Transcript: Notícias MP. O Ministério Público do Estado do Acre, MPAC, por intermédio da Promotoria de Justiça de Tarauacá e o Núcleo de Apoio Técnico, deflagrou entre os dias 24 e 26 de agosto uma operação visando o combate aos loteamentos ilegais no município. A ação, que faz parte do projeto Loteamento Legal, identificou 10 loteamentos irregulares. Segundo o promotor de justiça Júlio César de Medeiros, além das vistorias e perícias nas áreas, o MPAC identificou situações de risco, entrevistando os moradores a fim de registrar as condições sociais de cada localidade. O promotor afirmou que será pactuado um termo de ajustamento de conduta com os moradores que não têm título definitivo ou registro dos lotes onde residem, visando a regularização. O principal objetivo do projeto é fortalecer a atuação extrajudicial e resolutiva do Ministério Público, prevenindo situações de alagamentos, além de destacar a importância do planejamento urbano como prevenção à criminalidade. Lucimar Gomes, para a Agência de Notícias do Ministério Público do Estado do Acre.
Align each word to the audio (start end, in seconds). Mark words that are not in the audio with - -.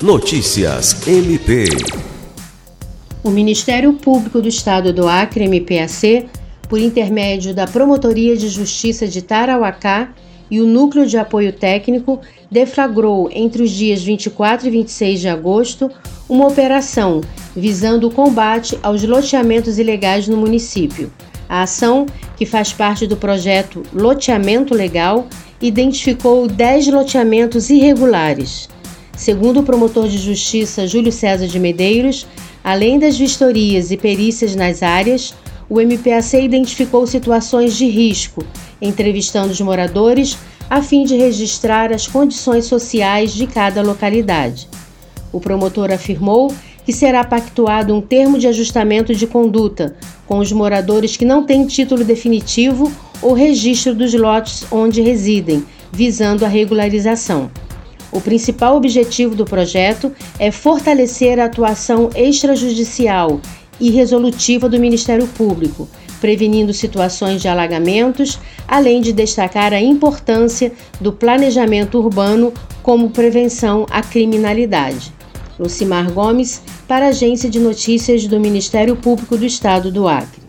Notícias 0.00 1.08
MP. 1.08 1.64
O 3.24 3.30
Ministério 3.30 3.94
Público 3.94 4.40
do 4.40 4.46
Estado 4.46 4.92
do 4.92 5.08
Acre, 5.08 5.48
MPAC, 5.48 6.28
por 6.68 6.78
intermédio 6.78 7.52
da 7.52 7.66
Promotoria 7.66 8.36
de 8.36 8.48
Justiça 8.48 9.08
de 9.08 9.20
Tarauacá 9.22 10.14
e 10.48 10.60
o 10.60 10.66
Núcleo 10.68 11.04
de 11.04 11.18
Apoio 11.18 11.52
Técnico, 11.52 12.20
deflagrou 12.48 13.28
entre 13.32 13.60
os 13.64 13.72
dias 13.72 14.00
24 14.00 14.68
e 14.68 14.70
26 14.70 15.18
de 15.18 15.28
agosto 15.28 15.90
uma 16.28 16.46
operação 16.46 17.20
visando 17.56 18.06
o 18.06 18.12
combate 18.12 18.78
aos 18.84 19.02
loteamentos 19.02 19.80
ilegais 19.80 20.28
no 20.28 20.36
município. 20.36 21.12
A 21.48 21.62
ação, 21.62 22.06
que 22.36 22.46
faz 22.46 22.72
parte 22.72 23.04
do 23.04 23.16
projeto 23.16 23.82
Loteamento 23.92 24.74
Legal, 24.74 25.26
identificou 25.60 26.46
10 26.46 26.86
loteamentos 26.86 27.68
irregulares. 27.68 28.68
Segundo 29.18 29.58
o 29.58 29.62
promotor 29.64 30.06
de 30.06 30.16
justiça 30.16 30.86
Júlio 30.86 31.10
César 31.10 31.48
de 31.48 31.58
Medeiros, 31.58 32.24
além 32.62 33.00
das 33.00 33.18
vistorias 33.18 33.90
e 33.90 33.96
perícias 33.96 34.54
nas 34.54 34.80
áreas, 34.80 35.34
o 35.68 35.80
MPAC 35.80 36.40
identificou 36.40 37.04
situações 37.04 37.76
de 37.76 37.88
risco, 37.88 38.44
entrevistando 38.80 39.50
os 39.50 39.60
moradores 39.60 40.38
a 40.70 40.80
fim 40.80 41.02
de 41.02 41.16
registrar 41.16 41.92
as 41.92 42.06
condições 42.06 42.66
sociais 42.66 43.34
de 43.34 43.48
cada 43.48 43.82
localidade. 43.82 44.68
O 45.32 45.40
promotor 45.40 45.90
afirmou 45.90 46.54
que 46.86 46.92
será 46.92 47.24
pactuado 47.24 47.92
um 47.92 48.00
termo 48.00 48.38
de 48.38 48.46
ajustamento 48.46 49.12
de 49.12 49.26
conduta 49.26 49.96
com 50.28 50.38
os 50.38 50.52
moradores 50.52 51.16
que 51.16 51.24
não 51.24 51.42
têm 51.42 51.66
título 51.66 52.04
definitivo 52.04 52.90
ou 53.20 53.32
registro 53.32 53.96
dos 53.96 54.14
lotes 54.14 54.64
onde 54.70 55.02
residem, 55.02 55.66
visando 55.92 56.44
a 56.44 56.48
regularização. 56.48 57.50
O 58.10 58.20
principal 58.20 58.76
objetivo 58.76 59.34
do 59.34 59.44
projeto 59.44 60.12
é 60.38 60.50
fortalecer 60.50 61.38
a 61.38 61.44
atuação 61.44 62.10
extrajudicial 62.14 63.40
e 63.80 63.90
resolutiva 63.90 64.68
do 64.68 64.78
Ministério 64.78 65.26
Público, 65.28 65.88
prevenindo 66.20 66.72
situações 66.72 67.40
de 67.40 67.48
alagamentos, 67.48 68.38
além 68.66 69.00
de 69.00 69.12
destacar 69.12 69.72
a 69.72 69.80
importância 69.80 70.72
do 71.00 71.12
planejamento 71.12 71.98
urbano 71.98 72.52
como 72.82 73.10
prevenção 73.10 73.86
à 73.90 74.02
criminalidade. 74.02 75.12
Lucimar 75.58 76.10
Gomes, 76.12 76.62
para 76.86 77.06
a 77.06 77.08
Agência 77.08 77.50
de 77.50 77.60
Notícias 77.60 78.26
do 78.26 78.40
Ministério 78.40 78.96
Público 78.96 79.36
do 79.36 79.44
Estado 79.44 79.92
do 79.92 80.08
Acre. 80.08 80.47